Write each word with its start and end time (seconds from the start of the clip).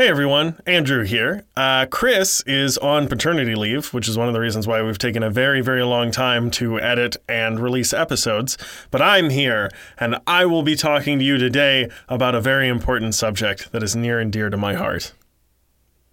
Hey 0.00 0.08
everyone, 0.08 0.58
Andrew 0.66 1.04
here. 1.04 1.44
Uh, 1.54 1.84
Chris 1.84 2.42
is 2.46 2.78
on 2.78 3.06
paternity 3.06 3.54
leave, 3.54 3.92
which 3.92 4.08
is 4.08 4.16
one 4.16 4.28
of 4.28 4.32
the 4.32 4.40
reasons 4.40 4.66
why 4.66 4.80
we've 4.80 4.96
taken 4.96 5.22
a 5.22 5.28
very, 5.28 5.60
very 5.60 5.82
long 5.82 6.10
time 6.10 6.50
to 6.52 6.80
edit 6.80 7.18
and 7.28 7.60
release 7.60 7.92
episodes. 7.92 8.56
But 8.90 9.02
I'm 9.02 9.28
here, 9.28 9.70
and 9.98 10.16
I 10.26 10.46
will 10.46 10.62
be 10.62 10.74
talking 10.74 11.18
to 11.18 11.24
you 11.26 11.36
today 11.36 11.90
about 12.08 12.34
a 12.34 12.40
very 12.40 12.66
important 12.66 13.14
subject 13.14 13.72
that 13.72 13.82
is 13.82 13.94
near 13.94 14.18
and 14.18 14.32
dear 14.32 14.48
to 14.48 14.56
my 14.56 14.72
heart. 14.72 15.12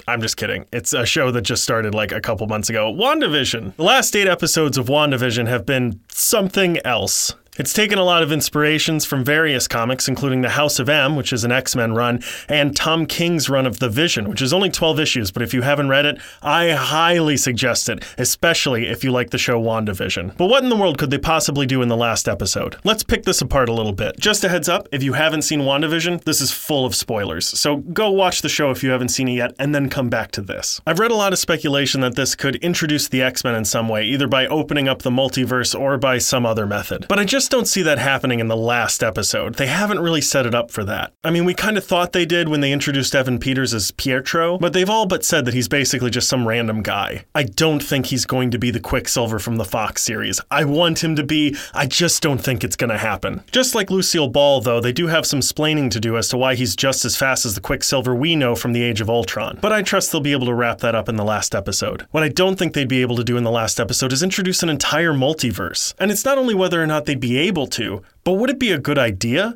I'm 0.06 0.20
just 0.20 0.36
kidding. 0.36 0.66
It's 0.74 0.92
a 0.92 1.06
show 1.06 1.32
that 1.32 1.44
just 1.44 1.64
started 1.64 1.96
like 1.96 2.12
a 2.12 2.20
couple 2.20 2.46
months 2.46 2.70
ago. 2.70 2.94
WandaVision. 2.94 3.78
The 3.78 3.84
last 3.84 4.14
eight 4.18 4.28
episodes 4.28 4.78
of 4.78 4.88
WandaVision 4.88 5.48
have 5.48 5.66
been 5.66 6.02
something 6.10 6.78
else. 6.84 7.36
It's 7.58 7.74
taken 7.74 7.98
a 7.98 8.04
lot 8.04 8.22
of 8.22 8.32
inspirations 8.32 9.04
from 9.04 9.24
various 9.24 9.68
comics, 9.68 10.08
including 10.08 10.42
The 10.42 10.50
House 10.50 10.78
of 10.78 10.90
M, 10.90 11.16
which 11.16 11.34
is 11.34 11.44
an 11.44 11.52
X 11.52 11.76
Men 11.76 11.96
run, 11.96 12.22
and 12.48 12.76
Tom 12.76 13.08
King's 13.08 13.50
run 13.50 13.66
of 13.66 13.80
The 13.80 13.90
Vision, 13.90 14.30
which 14.30 14.44
is 14.44 14.54
only 14.54 14.70
12 14.70 15.00
issues, 15.00 15.32
but 15.32 15.42
if 15.42 15.56
you 15.56 15.64
haven't 15.64 15.90
read 15.90 16.06
it, 16.06 16.20
I 16.44 16.72
highly 16.72 17.36
suggest 17.36 17.90
it, 17.90 18.06
especially 18.20 18.88
if 18.88 19.04
you 19.04 19.12
like 19.12 19.32
the 19.32 19.40
show 19.40 19.60
WandaVision. 19.60 20.38
But 20.38 20.48
what 20.48 20.62
in 20.62 20.70
the 20.70 20.76
world 20.76 21.00
could 21.00 21.10
they 21.10 21.18
possibly 21.18 21.66
do 21.66 21.82
in 21.82 21.88
the 21.88 21.98
last 21.98 22.28
episode? 22.28 22.76
Let's 22.84 23.02
pick 23.02 23.24
this 23.24 23.42
apart 23.42 23.70
a 23.70 23.74
little 23.74 23.92
bit. 23.92 24.20
Just 24.20 24.44
a 24.44 24.50
heads 24.50 24.70
up, 24.70 24.88
if 24.92 25.02
you 25.02 25.14
haven't 25.14 25.42
seen 25.42 25.62
WandaVision, 25.62 26.26
this 26.26 26.42
is 26.42 26.52
full 26.52 26.86
of 26.86 26.94
spoilers, 26.94 27.48
so 27.48 27.78
go 27.78 28.12
watch 28.12 28.44
the 28.44 28.50
show 28.50 28.70
if 28.70 28.84
you 28.84 28.92
haven't 28.92 29.10
seen 29.10 29.28
it 29.28 29.34
yet, 29.34 29.56
and 29.58 29.74
then 29.74 29.90
come 29.90 30.10
back 30.10 30.30
to 30.34 30.42
this. 30.42 30.80
I've 30.86 31.00
read 31.00 31.10
a 31.10 31.16
lot 31.16 31.34
of 31.34 31.40
speculation 31.40 32.02
that 32.02 32.16
this 32.16 32.36
could 32.36 32.58
introduce 32.58 33.08
the 33.08 33.24
X 33.24 33.44
Men 33.44 33.56
in 33.56 33.66
some 33.66 33.90
way, 33.90 34.04
either 34.06 34.28
by 34.28 34.46
opening 34.46 34.88
up 34.88 35.02
the 35.02 35.10
multiverse 35.10 35.78
or 35.78 35.98
by 35.98 36.20
some 36.20 36.46
other 36.46 36.68
method. 36.68 37.08
But 37.10 37.18
I 37.18 37.26
just 37.26 37.47
don't 37.50 37.68
see 37.68 37.82
that 37.82 38.00
happening 38.00 38.40
in 38.40 38.48
the 38.48 38.58
last 38.58 39.04
episode. 39.04 39.56
They 39.56 39.68
haven't 39.68 40.00
really 40.00 40.22
set 40.22 40.46
it 40.46 40.56
up 40.56 40.72
for 40.72 40.84
that. 40.86 41.14
I 41.24 41.32
mean, 41.32 41.46
we 41.46 41.54
kind 41.54 41.78
of 41.78 41.86
thought 41.86 42.14
they 42.14 42.26
did 42.26 42.50
when 42.50 42.62
they 42.62 42.72
introduced 42.72 43.16
Evan 43.16 43.40
Peters 43.40 43.74
as 43.74 43.92
Pietro, 43.92 44.58
but 44.58 44.74
they've 44.74 44.90
all 44.90 45.06
but 45.06 45.26
said 45.26 45.46
that 45.46 45.54
he's 45.54 45.68
basically 45.68 46.10
just 46.10 46.30
some 46.30 46.48
random 46.48 46.82
guy. 46.82 47.26
I 47.36 47.44
don't 47.44 47.82
think 47.82 48.08
he's 48.08 48.26
going 48.26 48.52
to 48.52 48.60
be 48.60 48.72
the 48.72 48.80
Quicksilver 48.80 49.40
from 49.40 49.58
the 49.58 49.66
Fox 49.66 50.04
series. 50.04 50.42
I 50.52 50.66
want 50.66 51.04
him 51.04 51.16
to 51.16 51.24
be, 51.24 51.56
I 51.74 51.86
just 51.86 52.22
don't 52.22 52.40
think 52.40 52.64
it's 52.64 52.76
going 52.76 52.90
to 52.90 52.98
happen. 52.98 53.44
Just 53.52 53.76
like 53.76 53.90
Lucille 53.90 54.28
Ball, 54.28 54.62
though, 54.62 54.80
they 54.80 54.94
do 54.94 55.08
have 55.08 55.26
some 55.26 55.40
splaining 55.40 55.92
to 55.92 56.00
do 56.00 56.18
as 56.18 56.30
to 56.30 56.38
why 56.38 56.56
he's 56.56 56.76
just 56.76 57.06
as 57.06 57.16
fast 57.16 57.46
as 57.46 57.56
the 57.56 57.62
Quicksilver 57.62 58.16
we 58.16 58.36
know 58.36 58.56
from 58.56 58.74
the 58.74 58.84
Age 58.84 59.02
of 59.02 59.10
Ultron. 59.10 59.60
But 59.62 59.74
I 59.74 59.82
trust 59.82 60.12
they'll 60.12 60.22
be 60.22 60.32
able 60.32 60.48
to 60.48 60.54
wrap 60.54 60.80
that 60.80 60.96
up 60.96 61.10
in 61.10 61.16
the 61.16 61.24
last 61.24 61.56
episode. 61.56 62.08
What 62.12 62.24
I 62.24 62.30
don't 62.30 62.58
think 62.58 62.74
they'd 62.74 62.88
be 62.88 63.02
able 63.02 63.16
to 63.16 63.24
do 63.24 63.38
in 63.38 63.44
the 63.44 63.52
last 63.52 63.80
episode 63.80 64.14
is 64.14 64.24
introduce 64.24 64.64
an 64.64 64.70
entire 64.70 65.14
multiverse. 65.14 65.94
And 66.00 66.12
it's 66.12 66.26
not 66.26 66.38
only 66.38 66.56
whether 66.56 66.82
or 66.82 66.88
not 66.88 67.06
they'd 67.06 67.20
be 67.20 67.37
able 67.38 67.68
to, 67.68 68.02
but 68.24 68.34
would 68.34 68.50
it 68.50 68.60
be 68.60 68.72
a 68.72 68.78
good 68.78 68.98
idea? 68.98 69.56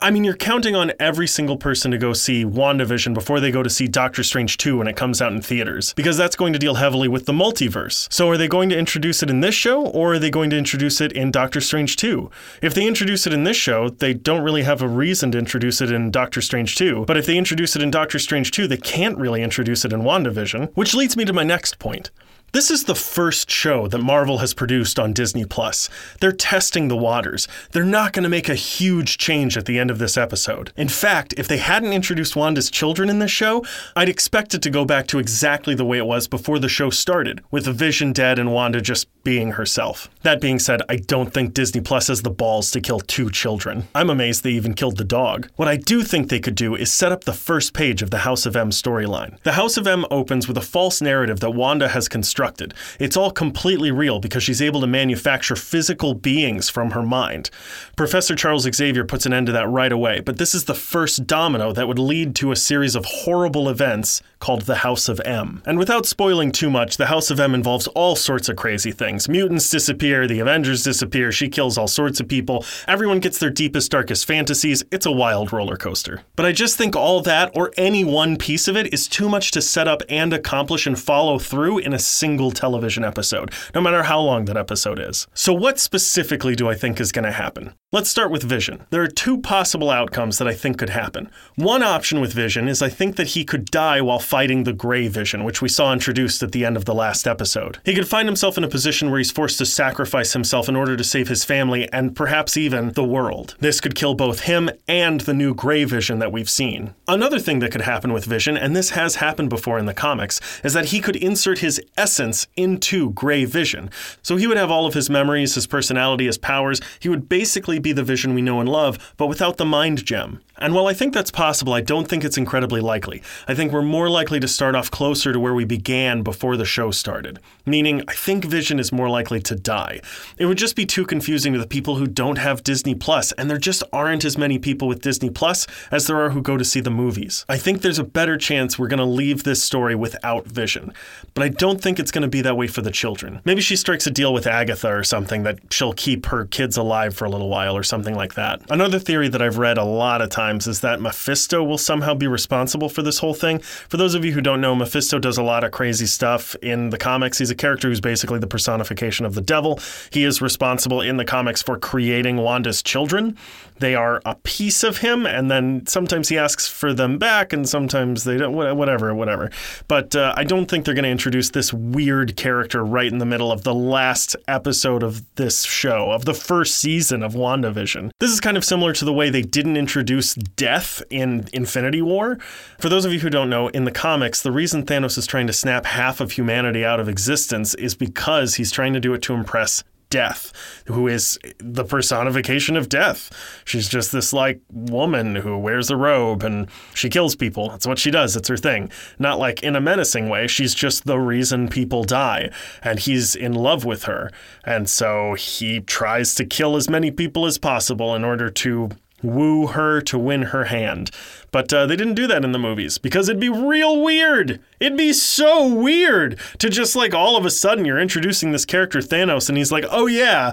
I 0.00 0.12
mean, 0.12 0.22
you're 0.22 0.36
counting 0.36 0.76
on 0.76 0.92
every 1.00 1.26
single 1.26 1.56
person 1.56 1.90
to 1.90 1.98
go 1.98 2.12
see 2.12 2.44
WandaVision 2.44 3.14
before 3.14 3.40
they 3.40 3.50
go 3.50 3.64
to 3.64 3.70
see 3.70 3.88
Doctor 3.88 4.22
Strange 4.22 4.56
2 4.56 4.78
when 4.78 4.86
it 4.86 4.96
comes 4.96 5.20
out 5.20 5.32
in 5.32 5.40
theaters, 5.40 5.92
because 5.94 6.16
that's 6.16 6.36
going 6.36 6.52
to 6.52 6.58
deal 6.58 6.76
heavily 6.76 7.08
with 7.08 7.26
the 7.26 7.32
multiverse. 7.32 8.12
So, 8.12 8.28
are 8.28 8.36
they 8.36 8.46
going 8.46 8.68
to 8.68 8.78
introduce 8.78 9.22
it 9.22 9.30
in 9.30 9.40
this 9.40 9.56
show, 9.56 9.86
or 9.86 10.14
are 10.14 10.18
they 10.18 10.30
going 10.30 10.50
to 10.50 10.58
introduce 10.58 11.00
it 11.00 11.12
in 11.12 11.32
Doctor 11.32 11.60
Strange 11.60 11.96
2? 11.96 12.30
If 12.62 12.74
they 12.74 12.86
introduce 12.86 13.26
it 13.26 13.32
in 13.32 13.42
this 13.42 13.56
show, 13.56 13.88
they 13.88 14.14
don't 14.14 14.42
really 14.42 14.62
have 14.62 14.82
a 14.82 14.88
reason 14.88 15.32
to 15.32 15.38
introduce 15.38 15.80
it 15.80 15.90
in 15.90 16.12
Doctor 16.12 16.40
Strange 16.40 16.76
2. 16.76 17.04
But 17.06 17.16
if 17.16 17.26
they 17.26 17.36
introduce 17.36 17.74
it 17.74 17.82
in 17.82 17.90
Doctor 17.90 18.20
Strange 18.20 18.52
2, 18.52 18.68
they 18.68 18.76
can't 18.76 19.18
really 19.18 19.42
introduce 19.42 19.84
it 19.84 19.92
in 19.92 20.02
WandaVision, 20.02 20.70
which 20.74 20.94
leads 20.94 21.16
me 21.16 21.24
to 21.24 21.32
my 21.32 21.44
next 21.44 21.80
point. 21.80 22.12
This 22.52 22.70
is 22.70 22.84
the 22.84 22.94
first 22.94 23.50
show 23.50 23.88
that 23.88 23.98
Marvel 23.98 24.38
has 24.38 24.54
produced 24.54 24.98
on 24.98 25.12
Disney 25.12 25.44
Plus. 25.44 25.90
They're 26.22 26.32
testing 26.32 26.88
the 26.88 26.96
waters. 26.96 27.46
They're 27.72 27.84
not 27.84 28.14
going 28.14 28.22
to 28.22 28.30
make 28.30 28.48
a 28.48 28.54
huge 28.54 29.18
change 29.18 29.58
at 29.58 29.66
the 29.66 29.78
end 29.78 29.90
of 29.90 29.98
this 29.98 30.16
episode. 30.16 30.72
In 30.74 30.88
fact, 30.88 31.34
if 31.36 31.46
they 31.46 31.58
hadn't 31.58 31.92
introduced 31.92 32.36
Wanda's 32.36 32.70
children 32.70 33.10
in 33.10 33.18
this 33.18 33.30
show, 33.30 33.66
I'd 33.94 34.08
expect 34.08 34.54
it 34.54 34.62
to 34.62 34.70
go 34.70 34.86
back 34.86 35.06
to 35.08 35.18
exactly 35.18 35.74
the 35.74 35.84
way 35.84 35.98
it 35.98 36.06
was 36.06 36.26
before 36.26 36.58
the 36.58 36.70
show 36.70 36.88
started, 36.88 37.42
with 37.50 37.66
the 37.66 37.72
Vision 37.74 38.14
dead 38.14 38.38
and 38.38 38.50
Wanda 38.54 38.80
just 38.80 39.08
being 39.24 39.52
herself. 39.52 40.08
That 40.22 40.40
being 40.40 40.58
said, 40.58 40.80
I 40.88 40.96
don't 40.96 41.34
think 41.34 41.52
Disney 41.52 41.82
Plus 41.82 42.06
has 42.08 42.22
the 42.22 42.30
balls 42.30 42.70
to 42.70 42.80
kill 42.80 43.00
two 43.00 43.28
children. 43.30 43.88
I'm 43.94 44.08
amazed 44.08 44.42
they 44.42 44.52
even 44.52 44.72
killed 44.72 44.96
the 44.96 45.04
dog. 45.04 45.50
What 45.56 45.68
I 45.68 45.76
do 45.76 46.02
think 46.02 46.30
they 46.30 46.40
could 46.40 46.54
do 46.54 46.74
is 46.74 46.90
set 46.90 47.12
up 47.12 47.24
the 47.24 47.34
first 47.34 47.74
page 47.74 48.00
of 48.00 48.10
the 48.10 48.18
House 48.18 48.46
of 48.46 48.56
M 48.56 48.70
storyline. 48.70 49.38
The 49.42 49.52
House 49.52 49.76
of 49.76 49.86
M 49.86 50.06
opens 50.10 50.48
with 50.48 50.56
a 50.56 50.62
false 50.62 51.02
narrative 51.02 51.40
that 51.40 51.50
Wanda 51.50 51.88
has 51.88 52.08
constructed 52.08 52.37
constructed. 52.38 52.72
It's 53.00 53.16
all 53.16 53.32
completely 53.32 53.90
real 53.90 54.20
because 54.20 54.44
she's 54.44 54.62
able 54.62 54.80
to 54.82 54.86
manufacture 54.86 55.56
physical 55.56 56.14
beings 56.14 56.68
from 56.68 56.92
her 56.92 57.02
mind. 57.02 57.50
Professor 57.96 58.36
Charles 58.36 58.62
Xavier 58.72 59.04
puts 59.04 59.26
an 59.26 59.32
end 59.32 59.46
to 59.46 59.52
that 59.52 59.68
right 59.68 59.90
away, 59.90 60.20
but 60.20 60.38
this 60.38 60.54
is 60.54 60.64
the 60.64 60.74
first 60.74 61.26
domino 61.26 61.72
that 61.72 61.88
would 61.88 61.98
lead 61.98 62.36
to 62.36 62.52
a 62.52 62.56
series 62.56 62.94
of 62.94 63.04
horrible 63.04 63.68
events 63.68 64.22
called 64.38 64.62
the 64.62 64.76
House 64.76 65.08
of 65.08 65.20
M. 65.24 65.62
And 65.66 65.80
without 65.80 66.06
spoiling 66.06 66.52
too 66.52 66.70
much, 66.70 66.96
the 66.96 67.06
House 67.06 67.28
of 67.32 67.40
M 67.40 67.56
involves 67.56 67.88
all 67.88 68.14
sorts 68.14 68.48
of 68.48 68.54
crazy 68.54 68.92
things. 68.92 69.28
Mutants 69.28 69.68
disappear, 69.68 70.28
the 70.28 70.38
Avengers 70.38 70.84
disappear, 70.84 71.32
she 71.32 71.48
kills 71.48 71.76
all 71.76 71.88
sorts 71.88 72.20
of 72.20 72.28
people, 72.28 72.64
everyone 72.86 73.18
gets 73.18 73.40
their 73.40 73.50
deepest, 73.50 73.90
darkest 73.90 74.26
fantasies. 74.26 74.84
It's 74.92 75.06
a 75.06 75.10
wild 75.10 75.52
roller 75.52 75.76
coaster. 75.76 76.22
But 76.36 76.46
I 76.46 76.52
just 76.52 76.76
think 76.76 76.94
all 76.94 77.20
that, 77.22 77.50
or 77.56 77.72
any 77.76 78.04
one 78.04 78.36
piece 78.36 78.68
of 78.68 78.76
it, 78.76 78.94
is 78.94 79.08
too 79.08 79.28
much 79.28 79.50
to 79.50 79.60
set 79.60 79.88
up 79.88 80.02
and 80.08 80.32
accomplish 80.32 80.86
and 80.86 80.96
follow 80.96 81.40
through 81.40 81.78
in 81.78 81.92
a 81.92 81.98
single 81.98 82.27
single 82.28 82.50
television 82.50 83.04
episode, 83.04 83.50
no 83.74 83.80
matter 83.80 84.02
how 84.02 84.20
long 84.20 84.44
that 84.44 84.56
episode 84.56 84.98
is. 84.98 85.26
So, 85.32 85.54
what 85.54 85.78
specifically 85.78 86.54
do 86.54 86.68
I 86.68 86.74
think 86.74 87.00
is 87.00 87.10
going 87.10 87.24
to 87.24 87.32
happen? 87.32 87.72
Let's 87.90 88.10
start 88.10 88.30
with 88.30 88.42
Vision. 88.42 88.84
There 88.90 89.00
are 89.00 89.08
two 89.08 89.40
possible 89.40 89.88
outcomes 89.88 90.36
that 90.36 90.46
I 90.46 90.52
think 90.52 90.76
could 90.76 90.90
happen. 90.90 91.30
One 91.56 91.82
option 91.82 92.20
with 92.20 92.34
Vision 92.34 92.68
is 92.68 92.82
I 92.82 92.90
think 92.90 93.16
that 93.16 93.28
he 93.28 93.46
could 93.46 93.64
die 93.70 94.02
while 94.02 94.18
fighting 94.18 94.64
the 94.64 94.74
Grey 94.74 95.08
Vision, 95.08 95.42
which 95.42 95.62
we 95.62 95.70
saw 95.70 95.90
introduced 95.90 96.42
at 96.42 96.52
the 96.52 96.66
end 96.66 96.76
of 96.76 96.84
the 96.84 96.92
last 96.92 97.26
episode. 97.26 97.78
He 97.86 97.94
could 97.94 98.06
find 98.06 98.28
himself 98.28 98.58
in 98.58 98.64
a 98.64 98.68
position 98.68 99.08
where 99.08 99.16
he's 99.16 99.30
forced 99.30 99.56
to 99.56 99.64
sacrifice 99.64 100.34
himself 100.34 100.68
in 100.68 100.76
order 100.76 100.98
to 100.98 101.02
save 101.02 101.28
his 101.28 101.44
family 101.44 101.90
and 101.90 102.14
perhaps 102.14 102.58
even 102.58 102.92
the 102.92 103.04
world. 103.04 103.56
This 103.58 103.80
could 103.80 103.94
kill 103.94 104.12
both 104.12 104.40
him 104.40 104.68
and 104.86 105.22
the 105.22 105.32
new 105.32 105.54
Grey 105.54 105.84
Vision 105.84 106.18
that 106.18 106.30
we've 106.30 106.50
seen. 106.50 106.92
Another 107.06 107.38
thing 107.38 107.60
that 107.60 107.72
could 107.72 107.80
happen 107.80 108.12
with 108.12 108.26
Vision, 108.26 108.58
and 108.58 108.76
this 108.76 108.90
has 108.90 109.14
happened 109.14 109.48
before 109.48 109.78
in 109.78 109.86
the 109.86 109.94
comics, 109.94 110.42
is 110.62 110.74
that 110.74 110.90
he 110.90 111.00
could 111.00 111.16
insert 111.16 111.60
his 111.60 111.80
essence 111.96 112.48
into 112.54 113.12
Grey 113.12 113.46
Vision. 113.46 113.88
So 114.20 114.36
he 114.36 114.46
would 114.46 114.58
have 114.58 114.70
all 114.70 114.84
of 114.84 114.92
his 114.92 115.08
memories, 115.08 115.54
his 115.54 115.66
personality, 115.66 116.26
his 116.26 116.36
powers. 116.36 116.82
He 117.00 117.08
would 117.08 117.30
basically 117.30 117.77
be 117.78 117.92
the 117.92 118.02
vision 118.02 118.34
we 118.34 118.42
know 118.42 118.60
and 118.60 118.68
love, 118.68 119.14
but 119.16 119.26
without 119.26 119.56
the 119.56 119.64
mind 119.64 120.04
gem. 120.04 120.40
And 120.60 120.74
while 120.74 120.88
I 120.88 120.94
think 120.94 121.14
that's 121.14 121.30
possible, 121.30 121.72
I 121.72 121.80
don't 121.80 122.08
think 122.08 122.24
it's 122.24 122.36
incredibly 122.36 122.80
likely. 122.80 123.22
I 123.46 123.54
think 123.54 123.72
we're 123.72 123.82
more 123.82 124.10
likely 124.10 124.40
to 124.40 124.48
start 124.48 124.74
off 124.74 124.90
closer 124.90 125.32
to 125.32 125.38
where 125.38 125.54
we 125.54 125.64
began 125.64 126.22
before 126.22 126.56
the 126.56 126.64
show 126.64 126.90
started. 126.90 127.38
Meaning, 127.64 128.02
I 128.08 128.14
think 128.14 128.44
Vision 128.44 128.80
is 128.80 128.90
more 128.90 129.08
likely 129.08 129.40
to 129.42 129.54
die. 129.54 130.00
It 130.36 130.46
would 130.46 130.58
just 130.58 130.74
be 130.74 130.84
too 130.84 131.04
confusing 131.04 131.52
to 131.52 131.58
the 131.60 131.66
people 131.66 131.96
who 131.96 132.06
don't 132.06 132.38
have 132.38 132.64
Disney 132.64 132.94
Plus, 132.94 133.30
and 133.32 133.48
there 133.48 133.58
just 133.58 133.84
aren't 133.92 134.24
as 134.24 134.36
many 134.36 134.58
people 134.58 134.88
with 134.88 135.00
Disney 135.00 135.30
Plus 135.30 135.66
as 135.92 136.06
there 136.06 136.20
are 136.20 136.30
who 136.30 136.42
go 136.42 136.56
to 136.56 136.64
see 136.64 136.80
the 136.80 136.90
movies. 136.90 137.44
I 137.48 137.56
think 137.56 137.82
there's 137.82 137.98
a 137.98 138.04
better 138.04 138.36
chance 138.36 138.78
we're 138.78 138.88
going 138.88 138.98
to 138.98 139.04
leave 139.04 139.44
this 139.44 139.62
story 139.62 139.94
without 139.94 140.46
Vision, 140.46 140.92
but 141.34 141.44
I 141.44 141.48
don't 141.48 141.80
think 141.80 142.00
it's 142.00 142.10
going 142.10 142.22
to 142.22 142.28
be 142.28 142.40
that 142.40 142.56
way 142.56 142.66
for 142.66 142.82
the 142.82 142.90
children. 142.90 143.40
Maybe 143.44 143.60
she 143.60 143.76
strikes 143.76 144.06
a 144.06 144.10
deal 144.10 144.32
with 144.32 144.46
Agatha 144.46 144.88
or 144.88 145.04
something 145.04 145.44
that 145.44 145.58
she'll 145.70 145.92
keep 145.92 146.26
her 146.26 146.46
kids 146.46 146.76
alive 146.76 147.14
for 147.14 147.26
a 147.26 147.30
little 147.30 147.48
while 147.48 147.67
or 147.76 147.82
something 147.82 148.14
like 148.14 148.34
that. 148.34 148.60
Another 148.70 148.98
theory 148.98 149.28
that 149.28 149.42
I've 149.42 149.58
read 149.58 149.78
a 149.78 149.84
lot 149.84 150.22
of 150.22 150.30
times 150.30 150.66
is 150.66 150.80
that 150.80 151.00
Mephisto 151.00 151.62
will 151.62 151.78
somehow 151.78 152.14
be 152.14 152.26
responsible 152.26 152.88
for 152.88 153.02
this 153.02 153.18
whole 153.18 153.34
thing. 153.34 153.58
For 153.60 153.96
those 153.96 154.14
of 154.14 154.24
you 154.24 154.32
who 154.32 154.40
don't 154.40 154.60
know, 154.60 154.74
Mephisto 154.74 155.18
does 155.18 155.38
a 155.38 155.42
lot 155.42 155.64
of 155.64 155.70
crazy 155.70 156.06
stuff 156.06 156.54
in 156.62 156.90
the 156.90 156.98
comics. 156.98 157.38
He's 157.38 157.50
a 157.50 157.54
character 157.54 157.88
who's 157.88 158.00
basically 158.00 158.38
the 158.38 158.46
personification 158.46 159.26
of 159.26 159.34
the 159.34 159.40
devil. 159.40 159.80
He 160.10 160.24
is 160.24 160.40
responsible 160.40 161.00
in 161.00 161.16
the 161.16 161.24
comics 161.24 161.62
for 161.62 161.78
creating 161.78 162.36
Wanda's 162.36 162.82
children. 162.82 163.36
They 163.78 163.94
are 163.94 164.20
a 164.24 164.34
piece 164.34 164.82
of 164.82 164.98
him, 164.98 165.26
and 165.26 165.50
then 165.50 165.86
sometimes 165.86 166.28
he 166.28 166.38
asks 166.38 166.66
for 166.66 166.92
them 166.92 167.18
back, 167.18 167.52
and 167.52 167.68
sometimes 167.68 168.24
they 168.24 168.36
don't, 168.36 168.52
whatever, 168.52 169.14
whatever. 169.14 169.50
But 169.86 170.16
uh, 170.16 170.34
I 170.36 170.44
don't 170.44 170.66
think 170.66 170.84
they're 170.84 170.94
going 170.94 171.04
to 171.04 171.10
introduce 171.10 171.50
this 171.50 171.72
weird 171.72 172.36
character 172.36 172.84
right 172.84 173.10
in 173.10 173.18
the 173.18 173.26
middle 173.26 173.52
of 173.52 173.62
the 173.62 173.74
last 173.74 174.34
episode 174.48 175.02
of 175.02 175.22
this 175.36 175.62
show, 175.62 176.10
of 176.10 176.24
the 176.24 176.34
first 176.34 176.78
season 176.78 177.22
of 177.22 177.34
WandaVision. 177.62 178.10
This 178.20 178.30
is 178.30 178.40
kind 178.40 178.56
of 178.56 178.64
similar 178.64 178.92
to 178.92 179.04
the 179.04 179.12
way 179.12 179.30
they 179.30 179.42
didn't 179.42 179.76
introduce 179.76 180.34
death 180.34 181.02
in 181.10 181.48
Infinity 181.52 182.02
War. 182.02 182.38
For 182.78 182.88
those 182.88 183.04
of 183.04 183.12
you 183.12 183.20
who 183.20 183.30
don't 183.30 183.50
know, 183.50 183.68
in 183.68 183.84
the 183.84 183.90
comics, 183.90 184.42
the 184.42 184.52
reason 184.52 184.84
Thanos 184.84 185.18
is 185.18 185.26
trying 185.26 185.46
to 185.46 185.52
snap 185.52 185.86
half 185.86 186.20
of 186.20 186.32
humanity 186.32 186.84
out 186.84 187.00
of 187.00 187.08
existence 187.08 187.74
is 187.74 187.94
because 187.94 188.56
he's 188.56 188.70
trying 188.70 188.92
to 188.92 189.00
do 189.00 189.14
it 189.14 189.22
to 189.22 189.34
impress 189.34 189.82
death, 190.10 190.52
who 190.86 191.06
is 191.08 191.38
the 191.58 191.84
personification 191.84 192.76
of 192.76 192.88
death. 192.88 193.30
She's 193.64 193.88
just 193.88 194.12
this 194.12 194.32
like 194.32 194.60
woman 194.70 195.36
who 195.36 195.58
wears 195.58 195.90
a 195.90 195.96
robe 195.96 196.42
and 196.42 196.68
she 196.94 197.08
kills 197.08 197.36
people. 197.36 197.70
That's 197.70 197.86
what 197.86 197.98
she 197.98 198.10
does. 198.10 198.36
It's 198.36 198.48
her 198.48 198.56
thing. 198.56 198.90
Not 199.18 199.38
like 199.38 199.62
in 199.62 199.76
a 199.76 199.80
menacing 199.80 200.28
way. 200.28 200.46
She's 200.46 200.74
just 200.74 201.04
the 201.04 201.18
reason 201.18 201.68
people 201.68 202.04
die. 202.04 202.50
And 202.82 202.98
he's 202.98 203.34
in 203.34 203.52
love 203.52 203.84
with 203.84 204.04
her. 204.04 204.30
And 204.64 204.88
so 204.88 205.34
he 205.34 205.80
tries 205.80 206.34
to 206.36 206.44
kill 206.44 206.76
as 206.76 206.88
many 206.88 207.10
people 207.10 207.46
as 207.46 207.58
possible 207.58 208.14
in 208.14 208.24
order 208.24 208.50
to 208.50 208.90
woo 209.22 209.66
her 209.68 210.00
to 210.00 210.18
win 210.18 210.42
her 210.42 210.64
hand. 210.64 211.10
But 211.50 211.72
uh, 211.72 211.86
they 211.86 211.96
didn't 211.96 212.14
do 212.14 212.26
that 212.26 212.44
in 212.44 212.52
the 212.52 212.58
movies 212.58 212.98
because 212.98 213.28
it'd 213.28 213.40
be 213.40 213.48
real 213.48 214.02
weird. 214.02 214.60
It'd 214.80 214.98
be 214.98 215.12
so 215.12 215.72
weird 215.72 216.38
to 216.58 216.68
just 216.68 216.94
like 216.94 217.14
all 217.14 217.36
of 217.36 217.46
a 217.46 217.50
sudden 217.50 217.84
you're 217.84 217.98
introducing 217.98 218.52
this 218.52 218.64
character 218.64 218.98
Thanos 218.98 219.48
and 219.48 219.56
he's 219.56 219.72
like, 219.72 219.84
oh 219.90 220.06
yeah, 220.06 220.52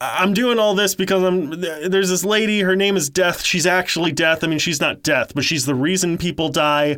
I'm 0.00 0.32
doing 0.32 0.58
all 0.58 0.74
this 0.74 0.94
because 0.94 1.22
I'm 1.22 1.60
there's 1.60 2.08
this 2.08 2.24
lady, 2.24 2.60
her 2.60 2.74
name 2.74 2.96
is 2.96 3.10
Death. 3.10 3.42
She's 3.42 3.66
actually 3.66 4.12
Death. 4.12 4.42
I 4.42 4.46
mean, 4.46 4.58
she's 4.58 4.80
not 4.80 5.02
Death, 5.02 5.34
but 5.34 5.44
she's 5.44 5.66
the 5.66 5.74
reason 5.74 6.16
people 6.16 6.48
die. 6.48 6.96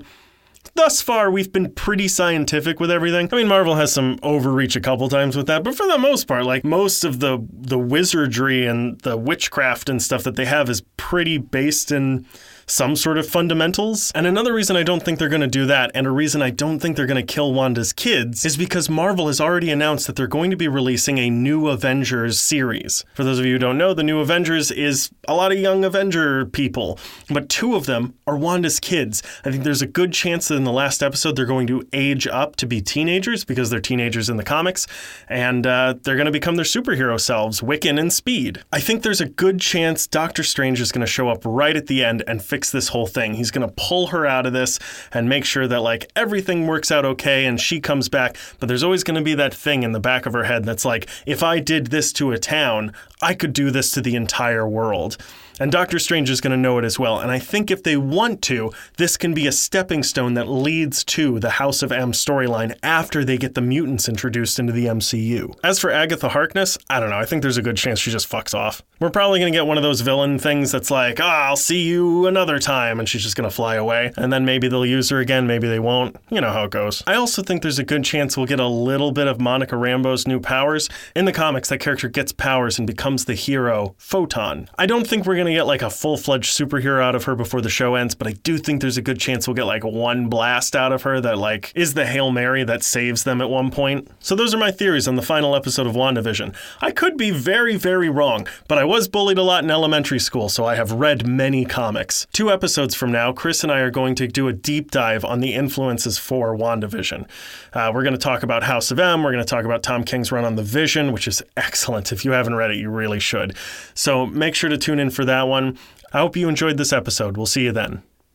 Thus 0.75 1.03
far, 1.03 1.31
we've 1.31 1.53
been 1.53 1.73
pretty 1.73 2.09
scientific 2.09 2.81
with 2.81 2.91
everything. 2.91 3.29
I 3.31 3.37
mean, 3.37 3.49
Marvel 3.49 3.75
has 3.75 3.93
some 3.93 4.19
overreach 4.23 4.77
a 4.77 4.81
couple 4.81 5.09
times 5.09 5.37
with 5.37 5.47
that, 5.47 5.65
but 5.65 5.75
for 5.75 5.87
the 5.87 5.99
most 5.99 6.27
part, 6.27 6.45
like 6.45 6.65
most 6.65 7.05
of 7.05 7.21
the 7.21 7.47
the 7.53 7.79
wizardry 7.79 8.67
and 8.67 9.01
the 9.01 9.17
witchcraft 9.17 9.89
and 9.89 10.03
stuff 10.03 10.23
that 10.25 10.37
they 10.37 10.47
have 10.47 10.71
is 10.71 10.83
pretty 10.97 11.37
based 11.39 11.93
in 11.93 12.27
some 12.67 12.97
sort 12.97 13.19
of 13.19 13.29
fundamentals. 13.29 14.13
And 14.15 14.27
another 14.27 14.55
reason 14.55 14.77
I 14.77 14.83
don't 14.83 15.03
think 15.03 15.19
they're 15.19 15.29
going 15.29 15.43
to 15.43 15.47
do 15.47 15.67
that, 15.67 15.91
and 15.95 16.07
a 16.07 16.11
reason 16.11 16.43
I 16.43 16.51
don't 16.51 16.79
think 16.79 16.97
they're 16.97 17.07
going 17.07 17.25
to 17.25 17.35
kill 17.35 17.53
Wanda's 17.53 17.93
kids, 17.93 18.45
is 18.45 18.57
because 18.57 18.89
Marvel 18.89 19.27
has 19.27 19.41
already 19.41 19.71
announced 19.71 20.07
that 20.07 20.17
they're 20.17 20.27
going 20.27 20.51
to 20.51 20.57
be 20.57 20.69
releasing 20.69 21.19
a 21.19 21.29
new 21.29 21.69
Avengers 21.69 22.41
series. 22.41 23.05
For 23.15 23.25
those 23.25 23.39
of 23.39 23.45
you 23.45 23.55
who 23.55 23.59
don't 23.59 23.79
know, 23.79 23.95
the 23.95 24.03
new 24.03 24.21
Avengers 24.21 24.71
is 24.71 25.11
a 25.29 25.35
lot 25.35 25.53
of 25.53 25.59
young 25.59 25.85
Avenger 25.85 26.47
people, 26.47 26.99
but 27.29 27.49
two 27.49 27.75
of 27.75 27.87
them 27.87 28.15
are 28.27 28.37
Wanda's 28.37 28.81
kids. 28.81 29.23
I 29.45 29.51
think 29.51 29.65
there's 29.65 29.83
a 29.83 29.87
good 29.87 30.13
chance 30.13 30.49
in 30.53 30.65
the 30.65 30.73
last 30.73 31.03
episode 31.03 31.37
they're 31.37 31.47
going 31.47 31.67
to 31.67 31.87
age 31.93 32.27
up 32.27 32.57
to 32.57 32.67
be 32.67 32.81
teenagers 32.81 33.45
because 33.45 33.71
they're 33.71 33.81
teenagers 33.81 34.31
in 34.31 34.37
the 34.37 34.45
comics, 34.45 34.87
and 35.29 35.67
uh, 35.67 35.95
they're 36.03 36.17
going 36.17 36.27
to 36.27 36.33
become 36.33 36.57
their 36.57 36.65
superhero 36.65 37.21
selves, 37.21 37.61
Wiccan 37.61 37.99
and 37.99 38.13
Speed. 38.13 38.63
I 38.73 38.81
think 38.81 39.03
there's 39.03 39.21
a 39.21 39.29
good 39.29 39.61
chance 39.61 40.07
Doctor 40.07 40.43
Strange 40.43 40.81
is 40.81 40.93
going 40.93 41.05
to 41.05 41.11
show 41.11 41.29
up 41.29 41.43
right 41.45 41.77
at 41.77 41.87
the 41.87 42.05
end 42.05 42.23
and 42.27 42.43
fix 42.43 42.71
this 42.71 42.89
whole 42.89 43.07
thing. 43.07 43.35
He's 43.35 43.51
going 43.51 43.67
to 43.67 43.75
pull 43.77 44.09
her 44.09 44.27
out 44.27 44.47
of 44.47 44.53
this 44.53 44.79
and 45.13 45.29
make 45.29 45.45
sure 45.45 45.67
that 45.67 45.81
like 45.81 46.11
everything 46.17 46.67
works 46.67 46.91
out 46.91 47.05
okay 47.05 47.47
and 47.47 47.61
she 47.61 47.81
comes 47.81 48.09
back. 48.09 48.37
But 48.59 48.69
there's 48.69 48.83
always 48.83 49.05
going 49.05 49.17
to 49.17 49.23
be 49.23 49.35
that 49.35 49.55
thing 49.55 49.83
in 49.83 49.93
the 49.93 50.01
back 50.01 50.27
of 50.27 50.33
her 50.33 50.45
head 50.45 50.65
that's 50.65 50.85
like, 50.85 51.09
if 51.27 51.43
I 51.43 51.59
did 51.59 51.89
this 51.89 52.13
to 52.15 52.33
a 52.33 52.39
town, 52.39 52.93
I 53.23 53.35
could 53.35 53.53
do 53.53 53.71
this 53.71 53.93
to 53.93 54.01
the 54.01 54.17
entire 54.17 54.69
world. 54.69 55.17
And 55.61 55.71
Doctor 55.71 55.99
Strange 55.99 56.31
is 56.31 56.41
going 56.41 56.51
to 56.53 56.57
know 56.57 56.79
it 56.79 56.85
as 56.85 56.99
well. 56.99 57.21
And 57.21 57.31
I 57.31 57.39
think 57.39 57.71
if 57.71 57.83
they 57.83 57.97
want 57.97 58.43
to, 58.43 58.73
this 58.97 59.17
can 59.17 59.35
be 59.35 59.47
a 59.47 59.53
stepping 59.53 60.03
stone 60.03 60.35
that 60.35 60.49
leads 60.49 61.05
to 61.05 61.39
the 61.39 61.51
House 61.51 61.83
of 61.83 61.93
M 61.93 62.13
storyline 62.13 62.77
after 62.83 63.25
they 63.25 63.37
get 63.37 63.55
the 63.55 63.61
mutants 63.61 64.09
introduced 64.09 64.59
into 64.59 64.73
the 64.73 64.87
MCU. 64.87 65.55
As 65.63 65.79
for 65.79 65.91
Agatha 65.91 66.31
Harkness, 66.31 66.79
I 66.89 67.01
don't 67.01 67.11
know. 67.11 67.19
I 67.19 67.27
think 67.27 67.43
there's 67.43 67.59
a 67.59 67.63
good 67.63 67.77
chance 67.77 68.01
she 68.01 68.11
just 68.11 68.31
fucks 68.31 68.55
off. 68.55 68.83
We're 68.99 69.11
probably 69.11 69.41
going 69.41 69.53
to 69.53 69.57
get 69.59 69.67
one 69.67 69.77
of 69.77 69.83
those 69.83 70.01
villain 70.01 70.39
things 70.39 70.73
that's 70.73 70.91
like, 70.91 71.21
oh, 71.21 71.25
I'll 71.25 71.57
see 71.57 71.83
you 71.83 72.27
another 72.27 72.59
time, 72.59 72.99
and 72.99 73.09
she's 73.09 73.23
just 73.23 73.37
going 73.37 73.49
to 73.49 73.55
fly 73.55 73.75
away. 73.75 74.13
And 74.17 74.33
then 74.33 74.45
maybe 74.45 74.69
they'll 74.69 74.87
use 74.87 75.11
her 75.11 75.21
again, 75.21 75.47
maybe 75.47 75.69
they 75.69 75.81
won't. 75.81 76.17
You 76.31 76.41
know 76.41 76.53
how 76.53 76.65
it 76.65 76.71
goes. 76.71 77.03
I 77.07 77.15
also 77.15 77.43
think 77.43 77.63
there's 77.63 77.79
a 77.79 77.85
good 77.85 78.05
chance 78.05 78.37
we'll 78.37 78.47
get 78.47 78.61
a 78.61 78.67
little 78.67 79.13
bit 79.13 79.27
of 79.27 79.41
Monica 79.41 79.75
Rambeau's 79.75 80.27
new 80.27 80.41
powers. 80.41 80.89
In 81.15 81.27
the 81.27 81.33
comics, 81.33 81.69
that 81.69 81.79
character 81.79 82.09
gets 82.09 82.33
powers 82.33 82.79
and 82.79 82.87
becomes 82.87 83.12
the 83.19 83.35
hero 83.35 83.95
Photon. 83.99 84.69
I 84.79 84.87
don't 84.87 85.07
think 85.07 85.27
we're 85.27 85.37
going 85.37 85.47
to 85.47 85.53
get 85.53 85.67
like 85.67 85.83
a 85.83 85.91
full 85.91 86.17
fledged 86.17 86.57
superhero 86.57 87.03
out 87.03 87.15
of 87.15 87.25
her 87.25 87.35
before 87.35 87.61
the 87.61 87.69
show 87.71 87.95
ends, 87.95 88.15
but 88.15 88.27
I 88.27 88.33
do 88.33 88.59
think 88.59 88.81
there's 88.81 88.97
a 88.97 89.03
good 89.03 89.21
chance 89.21 89.47
we'll 89.47 89.55
get 89.55 89.67
like 89.67 89.85
one 89.85 90.29
blast 90.29 90.75
out 90.75 90.93
of 90.93 91.03
her 91.03 91.21
that 91.21 91.39
like 91.39 91.73
is 91.75 91.95
the 91.95 92.07
Hail 92.07 92.31
Mary 92.31 92.65
that 92.65 92.83
saves 92.83 93.25
them 93.25 93.41
at 93.41 93.51
one 93.51 93.71
point. 93.71 94.09
So 94.21 94.35
those 94.35 94.55
are 94.55 94.59
my 94.59 94.71
theories 94.71 95.07
on 95.07 95.17
the 95.17 95.23
final 95.23 95.55
episode 95.55 95.87
of 95.87 95.95
WandaVision. 95.95 96.55
I 96.81 96.91
could 96.91 97.17
be 97.17 97.31
very, 97.31 97.77
very 97.77 98.09
wrong, 98.09 98.47
but 98.69 98.79
I 98.79 98.85
was 98.85 99.09
bullied 99.09 99.39
a 99.39 99.43
lot 99.43 99.63
in 99.63 99.71
elementary 99.71 100.19
school, 100.19 100.49
so 100.49 100.65
I 100.65 100.75
have 100.75 100.93
read 100.93 101.27
many 101.27 101.65
comics. 101.65 102.27
Two 102.33 102.51
episodes 102.51 102.95
from 102.95 103.13
now, 103.13 103.33
Chris 103.33 103.63
and 103.63 103.71
I 103.71 103.81
are 103.81 103.91
going 103.91 104.15
to 104.17 104.27
do 104.27 104.49
a 104.49 104.53
deep 104.53 104.91
dive 104.91 105.25
on 105.25 105.41
the 105.41 105.55
influences 105.55 106.19
for 106.19 106.57
WandaVision. 106.57 107.29
Uh, 107.73 107.91
we're 107.95 108.03
going 108.03 108.15
to 108.15 108.19
talk 108.19 108.43
about 108.43 108.63
House 108.63 108.91
of 108.91 108.99
M. 108.99 109.23
We're 109.23 109.33
going 109.33 109.45
to 109.45 109.49
talk 109.49 109.65
about 109.65 109.83
Tom 109.83 110.05
King's 110.05 110.31
run 110.31 110.45
on 110.45 110.57
The 110.57 110.63
Vision, 110.63 111.13
which 111.13 111.27
is 111.27 111.43
excellent. 111.57 112.13
If 112.13 112.25
you 112.25 112.33
haven't 112.33 112.55
read 112.55 112.71
it, 112.71 112.77
you 112.77 112.91
really 112.91 113.02
should. 113.19 113.57
So 113.95 114.27
make 114.27 114.55
sure 114.55 114.71
to 114.71 114.79
tune 114.79 114.99
in 114.99 115.11
for 115.11 115.25
that 115.25 115.49
one. 115.49 115.79
I 116.13 116.19
hope 116.19 116.37
you 116.37 116.49
enjoyed 116.49 116.77
this 116.77 116.93
episode. 116.93 117.37
We'll 117.37 117.47
see 117.47 117.65
you 117.65 117.73
then. 117.73 118.03